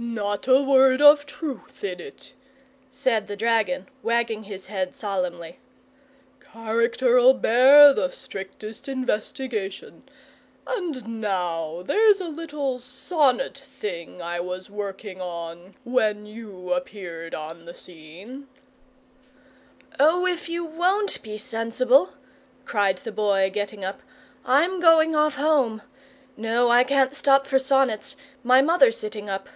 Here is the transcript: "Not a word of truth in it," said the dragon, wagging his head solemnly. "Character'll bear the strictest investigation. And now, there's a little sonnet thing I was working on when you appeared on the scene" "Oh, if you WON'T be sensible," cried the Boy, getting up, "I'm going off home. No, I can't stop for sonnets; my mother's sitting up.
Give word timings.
"Not 0.00 0.46
a 0.46 0.62
word 0.62 1.02
of 1.02 1.26
truth 1.26 1.82
in 1.82 1.98
it," 1.98 2.32
said 2.88 3.26
the 3.26 3.34
dragon, 3.34 3.88
wagging 4.00 4.44
his 4.44 4.66
head 4.66 4.94
solemnly. 4.94 5.58
"Character'll 6.52 7.34
bear 7.34 7.92
the 7.92 8.08
strictest 8.08 8.86
investigation. 8.86 10.08
And 10.68 11.20
now, 11.20 11.82
there's 11.84 12.20
a 12.20 12.28
little 12.28 12.78
sonnet 12.78 13.58
thing 13.58 14.22
I 14.22 14.38
was 14.38 14.70
working 14.70 15.20
on 15.20 15.74
when 15.82 16.26
you 16.26 16.72
appeared 16.72 17.34
on 17.34 17.64
the 17.64 17.74
scene" 17.74 18.46
"Oh, 19.98 20.24
if 20.28 20.48
you 20.48 20.64
WON'T 20.64 21.20
be 21.24 21.36
sensible," 21.38 22.10
cried 22.64 22.98
the 22.98 23.10
Boy, 23.10 23.50
getting 23.52 23.84
up, 23.84 24.02
"I'm 24.46 24.78
going 24.78 25.16
off 25.16 25.34
home. 25.34 25.82
No, 26.36 26.68
I 26.70 26.84
can't 26.84 27.12
stop 27.12 27.48
for 27.48 27.58
sonnets; 27.58 28.14
my 28.44 28.62
mother's 28.62 28.96
sitting 28.96 29.28
up. 29.28 29.48